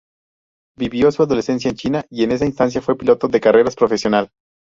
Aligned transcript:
Vivió 0.79 1.11
su 1.11 1.21
adolescencia 1.21 1.69
en 1.69 1.75
China, 1.77 2.05
y 2.09 2.23
en 2.23 2.31
esa 2.31 2.47
instancia, 2.47 2.81
fue 2.81 2.97
piloto 2.97 3.27
de 3.27 3.39
carreras 3.39 3.75
profesional. 3.75 4.31